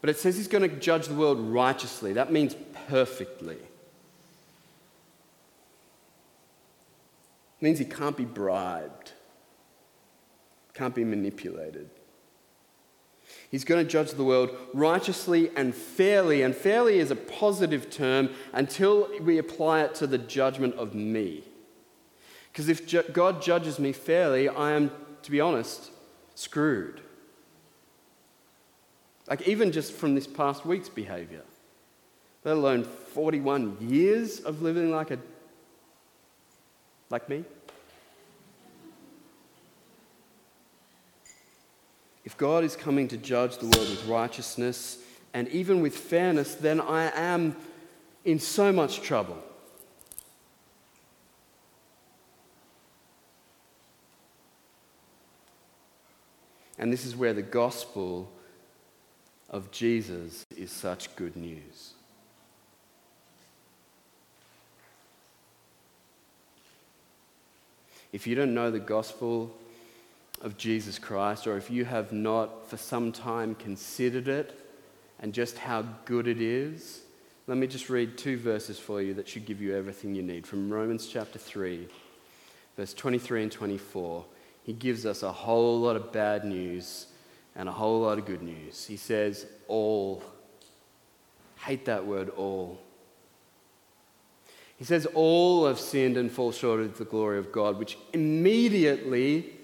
[0.01, 2.12] But it says he's going to judge the world righteously.
[2.12, 2.55] That means
[2.88, 3.57] perfectly.
[3.57, 3.64] It
[7.61, 9.12] means he can't be bribed,
[10.74, 11.90] can't be manipulated.
[13.51, 18.31] He's going to judge the world righteously and fairly, and fairly is a positive term
[18.53, 21.45] until we apply it to the judgment of me.
[22.53, 24.91] Because if ju- God judges me fairly, I am,
[25.23, 25.91] to be honest,
[26.35, 27.01] screwed.
[29.29, 31.43] Like, even just from this past week's behavior,
[32.45, 35.19] let alone 41 years of living like a
[37.11, 37.45] like me?
[42.29, 44.99] If God is coming to judge the world with righteousness
[45.33, 47.57] and even with fairness, then I am
[48.23, 49.38] in so much trouble.
[56.79, 58.31] And this is where the gospel
[59.49, 61.95] of Jesus is such good news.
[68.12, 69.57] If you don't know the gospel
[70.40, 74.59] of Jesus Christ, or if you have not for some time considered it
[75.20, 77.01] and just how good it is,
[77.46, 80.46] let me just read two verses for you that should give you everything you need.
[80.46, 81.88] From Romans chapter 3,
[82.77, 84.24] verse 23 and 24,
[84.64, 87.07] he gives us a whole lot of bad news
[87.57, 88.85] and a whole lot of good news.
[88.85, 90.22] He says, All.
[91.57, 92.79] Hate that word, all.
[94.77, 99.58] He says, All have sinned and fall short of the glory of God, which immediately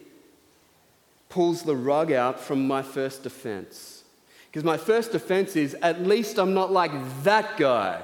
[1.34, 4.04] pulls the rug out from my first defense.
[4.46, 6.92] Because my first defense is, at least I'm not like
[7.24, 8.00] that guy.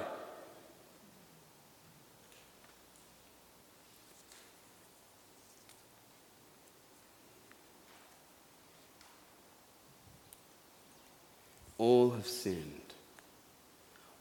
[11.77, 12.65] All have sinned.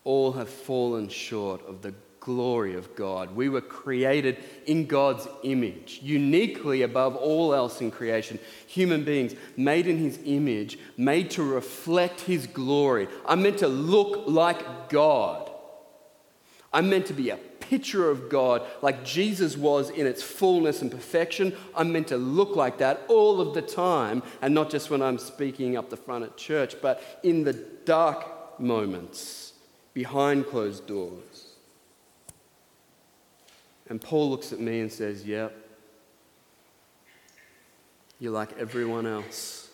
[0.05, 3.35] All have fallen short of the glory of God.
[3.35, 8.39] We were created in God's image, uniquely above all else in creation.
[8.67, 13.09] Human beings made in His image, made to reflect His glory.
[13.27, 15.51] I'm meant to look like God.
[16.73, 20.91] I'm meant to be a picture of God like Jesus was in its fullness and
[20.91, 21.57] perfection.
[21.75, 25.19] I'm meant to look like that all of the time, and not just when I'm
[25.19, 29.53] speaking up the front at church, but in the dark moments
[29.95, 31.30] behind closed doors.
[33.91, 35.55] And Paul looks at me and says, Yep,
[38.21, 39.69] you're like everyone else.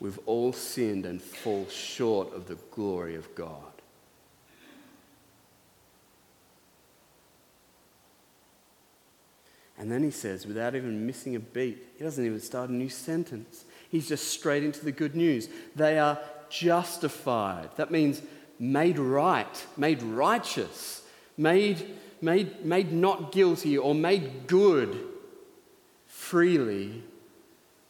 [0.00, 3.62] We've all sinned and fall short of the glory of God.
[9.76, 12.88] And then he says, without even missing a beat, he doesn't even start a new
[12.88, 13.64] sentence.
[13.90, 15.48] He's just straight into the good news.
[15.76, 16.18] They are
[16.50, 17.70] justified.
[17.76, 18.20] That means
[18.58, 21.02] made right, made righteous,
[21.36, 24.98] made, made, made not guilty or made good
[26.06, 27.02] freely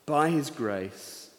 [0.07, 1.31] by his grace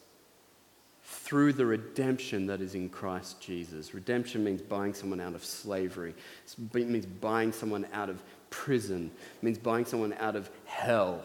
[1.04, 3.94] through the redemption that is in Christ Jesus.
[3.94, 6.16] Redemption means buying someone out of slavery,
[6.58, 11.24] it means buying someone out of prison, it means buying someone out of hell.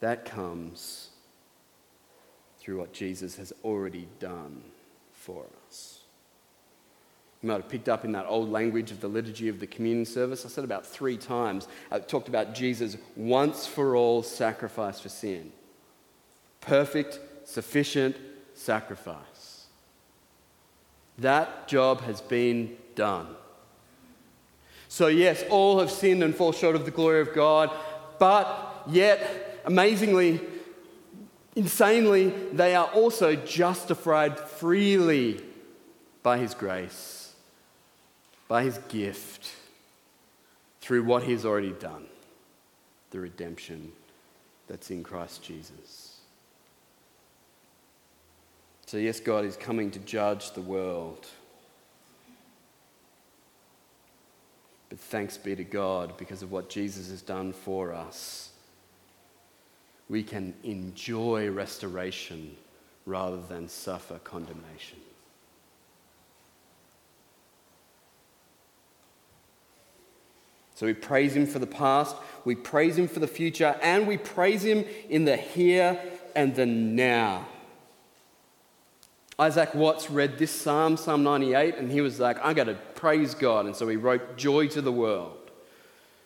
[0.00, 1.10] That comes
[2.60, 4.62] through what Jesus has already done
[5.12, 5.61] for us.
[7.42, 10.06] You might have picked up in that old language of the liturgy of the communion
[10.06, 10.46] service.
[10.46, 15.52] I said about three times, I talked about Jesus' once for all sacrifice for sin.
[16.60, 18.16] Perfect, sufficient
[18.54, 19.66] sacrifice.
[21.18, 23.28] That job has been done.
[24.88, 27.70] So, yes, all have sinned and fall short of the glory of God,
[28.18, 30.40] but yet, amazingly,
[31.56, 35.40] insanely, they are also justified freely
[36.22, 37.21] by His grace,
[38.52, 39.50] by His gift,
[40.82, 42.04] through what He's already done
[43.10, 43.90] the redemption
[44.68, 46.18] that's in Christ Jesus.
[48.84, 51.26] So, yes, God is coming to judge the world.
[54.90, 58.50] But thanks be to God because of what Jesus has done for us.
[60.10, 62.54] We can enjoy restoration
[63.06, 64.98] rather than suffer condemnation.
[70.82, 74.18] So we praise Him for the past, we praise Him for the future, and we
[74.18, 75.96] praise Him in the here
[76.34, 77.46] and the now.
[79.38, 83.32] Isaac Watts read this psalm, Psalm 98, and he was like, I got to praise
[83.32, 83.66] God.
[83.66, 85.52] And so he wrote Joy to the World,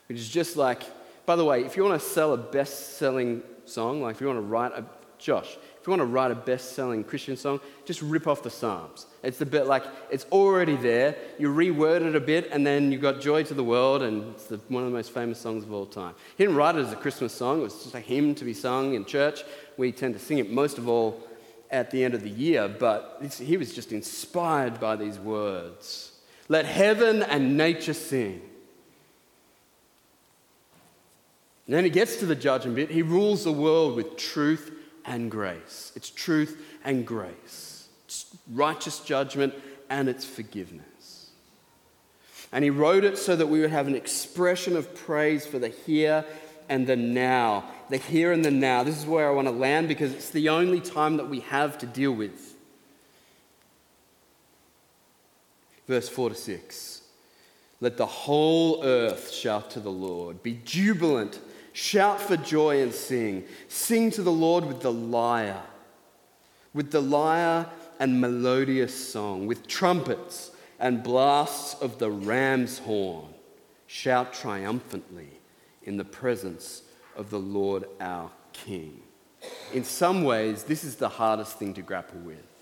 [0.08, 0.84] which is just like,
[1.26, 4.26] by the way, if you want to sell a best selling song, like if you
[4.26, 4.86] want to write a,
[5.18, 8.50] Josh, if you want to write a best selling Christian song, just rip off the
[8.50, 9.06] Psalms.
[9.22, 13.02] It's a bit like it's already there, you reword it a bit, and then you've
[13.02, 15.72] got Joy to the World, and it's the, one of the most famous songs of
[15.72, 16.16] all time.
[16.36, 18.52] He didn't write it as a Christmas song, it was just a hymn to be
[18.52, 19.44] sung in church.
[19.76, 21.22] We tend to sing it most of all
[21.70, 26.18] at the end of the year, but he was just inspired by these words.
[26.48, 28.42] Let heaven and nature sing.
[31.66, 32.90] And then he gets to the judgment bit.
[32.90, 34.72] He rules the world with truth
[35.06, 35.92] and grace.
[35.96, 37.88] It's truth and grace.
[38.04, 39.54] It's righteous judgment
[39.88, 41.30] and it's forgiveness.
[42.52, 45.68] And he wrote it so that we would have an expression of praise for the
[45.68, 46.24] here
[46.68, 47.64] and the now.
[47.90, 48.82] The here and the now.
[48.82, 51.78] This is where I want to land because it's the only time that we have
[51.78, 52.54] to deal with.
[55.86, 57.02] Verse 4 to 6.
[57.80, 60.42] Let the whole earth shout to the Lord.
[60.42, 61.38] Be jubilant.
[61.76, 63.44] Shout for joy and sing.
[63.68, 65.62] Sing to the Lord with the lyre,
[66.72, 67.66] with the lyre
[68.00, 73.26] and melodious song, with trumpets and blasts of the ram's horn.
[73.86, 75.28] Shout triumphantly
[75.82, 76.80] in the presence
[77.14, 79.02] of the Lord our King.
[79.74, 82.55] In some ways, this is the hardest thing to grapple with.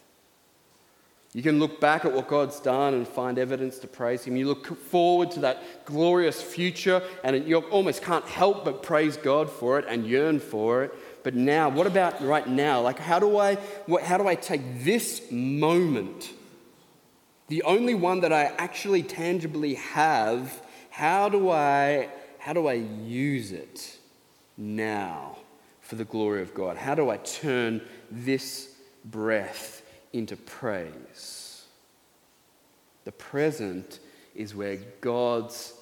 [1.35, 4.37] You can look back at what God's done and find evidence to praise Him.
[4.37, 9.51] You look forward to that glorious future, and you almost can't help but praise God
[9.51, 10.95] for it and yearn for it.
[11.24, 12.80] But now, what about right now?
[12.80, 13.57] Like, how do I,
[13.87, 16.30] what, how do I take this moment,
[17.49, 23.53] the only one that I actually tangibly have, how do I how do I use
[23.53, 23.97] it
[24.59, 25.39] now
[25.80, 26.76] for the glory of God?
[26.76, 27.80] How do I turn
[28.11, 29.80] this breath
[30.15, 31.65] into praise?
[33.05, 33.99] The present
[34.35, 35.75] is where God's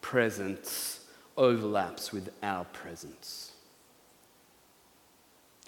[0.00, 1.04] presence
[1.36, 3.52] overlaps with our presence.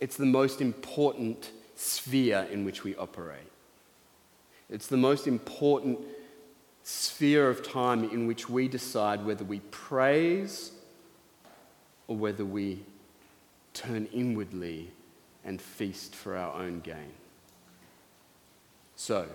[0.00, 3.52] It's the most important sphere in which we operate.
[4.70, 5.98] It's the most important
[6.82, 10.72] sphere of time in which we decide whether we praise
[12.06, 12.80] or whether we
[13.74, 14.90] turn inwardly
[15.44, 17.12] and feast for our own gain.
[19.00, 19.28] So,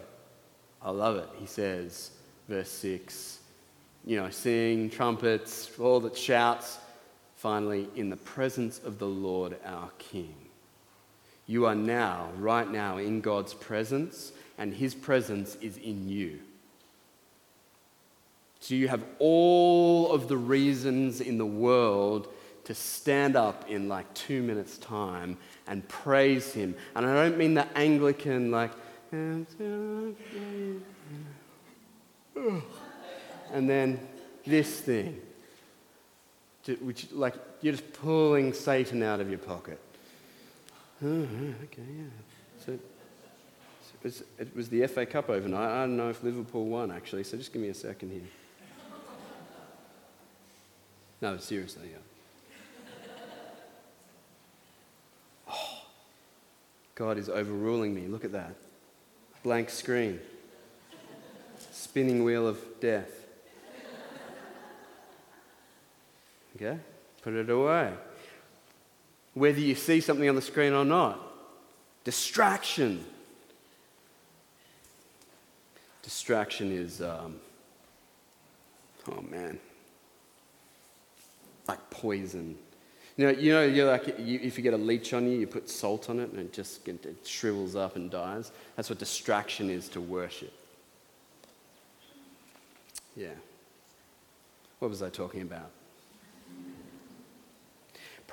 [0.81, 1.29] I love it.
[1.39, 2.11] He says,
[2.49, 3.39] verse 6,
[4.05, 6.79] you know, sing, trumpets, all that shouts,
[7.37, 10.35] finally, in the presence of the Lord our King.
[11.47, 16.39] You are now, right now, in God's presence, and His presence is in you.
[18.59, 22.27] So you have all of the reasons in the world
[22.65, 25.37] to stand up in like two minutes' time
[25.67, 26.75] and praise Him.
[26.97, 28.71] And I don't mean the Anglican, like,
[33.53, 33.99] and then
[34.43, 35.21] this thing,
[36.81, 39.79] which, like, you're just pulling Satan out of your pocket.
[41.05, 41.27] Oh,
[41.65, 42.05] okay, yeah.
[42.65, 42.79] So, it
[44.01, 45.69] was, it was the FA Cup overnight.
[45.69, 48.21] I don't know if Liverpool won, actually, so just give me a second here.
[51.21, 51.97] No, seriously, yeah.
[55.53, 55.81] Oh,
[56.95, 58.07] God is overruling me.
[58.07, 58.55] Look at that.
[59.43, 60.19] Blank screen.
[61.71, 63.11] Spinning wheel of death.
[66.55, 66.79] Okay?
[67.21, 67.93] Put it away.
[69.33, 71.19] Whether you see something on the screen or not.
[72.03, 73.03] Distraction.
[76.03, 77.39] Distraction is, um,
[79.09, 79.57] oh man,
[81.67, 82.57] like poison.
[83.15, 85.47] You know, you know you're like, you, if you get a leech on you, you
[85.47, 88.51] put salt on it and it just it shrivels up and dies.
[88.75, 90.53] That's what distraction is to worship.
[93.15, 93.27] Yeah.
[94.79, 95.69] What was I talking about?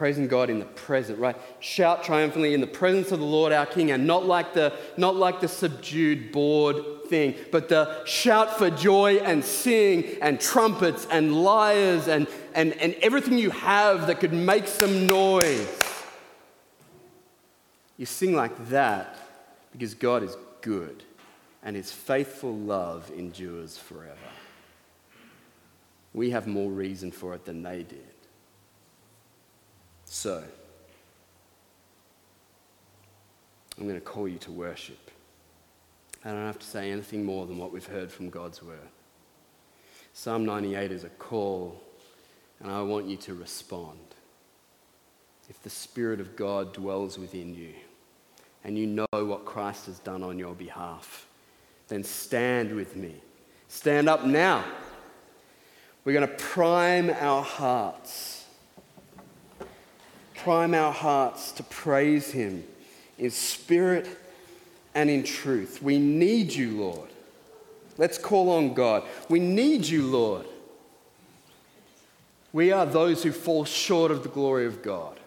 [0.01, 1.37] praising God in the present, right?
[1.59, 5.15] Shout triumphantly in the presence of the Lord our King, and not like the, not
[5.15, 11.35] like the subdued, bored thing, but the shout for joy and sing and trumpets and
[11.35, 15.69] lyres and, and, and everything you have that could make some noise.
[17.99, 19.19] You sing like that
[19.73, 21.03] because God is good
[21.63, 24.17] and his faithful love endures forever.
[26.15, 28.07] We have more reason for it than they did.
[30.05, 30.43] So,
[33.79, 35.10] I'm going to call you to worship.
[36.25, 38.89] I don't have to say anything more than what we've heard from God's word.
[40.13, 41.81] Psalm 98 is a call,
[42.61, 43.99] and I want you to respond.
[45.49, 47.73] If the Spirit of God dwells within you,
[48.63, 51.27] and you know what Christ has done on your behalf,
[51.89, 53.15] then stand with me.
[53.69, 54.65] Stand up now.
[56.05, 58.41] We're going to prime our hearts
[60.43, 62.65] prime our hearts to praise Him
[63.19, 64.09] in spirit
[64.95, 65.83] and in truth.
[65.83, 67.09] We need you, Lord.
[67.99, 69.05] Let's call on God.
[69.29, 70.47] We need you, Lord.
[72.53, 75.21] We are those who fall short of the glory of God.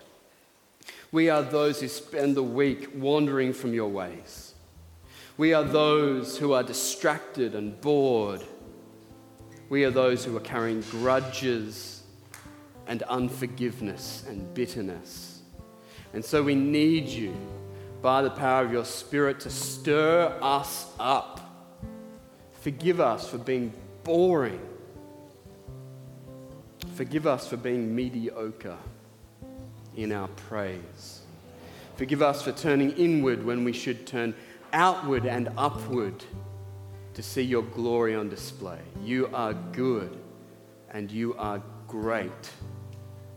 [1.11, 4.55] We are those who spend the week wandering from your ways.
[5.37, 8.43] We are those who are distracted and bored.
[9.69, 12.03] We are those who are carrying grudges
[12.87, 15.41] and unforgiveness and bitterness.
[16.13, 17.35] And so we need you
[18.03, 21.39] by the power of your Spirit to stir us up.
[22.59, 23.73] Forgive us for being
[24.03, 24.59] boring.
[26.95, 28.77] Forgive us for being mediocre
[29.95, 31.21] in our praise.
[31.95, 34.35] Forgive us for turning inward when we should turn
[34.73, 36.25] outward and upward
[37.13, 38.79] to see your glory on display.
[39.01, 40.17] You are good
[40.91, 42.51] and you are great.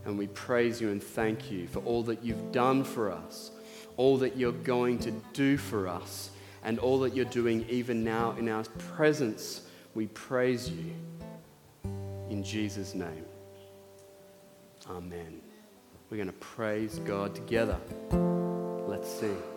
[0.05, 3.53] And we praise you and thank you for all that you've done for us,
[3.97, 6.31] all that you're going to do for us,
[6.65, 8.65] and all that you're doing even now in our
[8.97, 9.63] presence.
[9.95, 10.93] We praise you.
[12.29, 13.25] In Jesus' name.
[14.91, 15.41] Amen.
[16.11, 17.79] We're going to praise God together.
[18.89, 19.56] Let's sing.